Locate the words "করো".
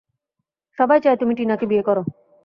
1.83-2.01